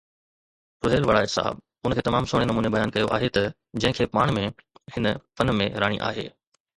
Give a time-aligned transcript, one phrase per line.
[0.83, 3.45] سهيل وڑائچ صاحب ان کي تمام سهڻي نموني بيان ڪيو آهي ته
[3.83, 4.49] ”جنهن کي پاڻ به
[4.97, 6.25] هن فن ۾ راڻي آهي.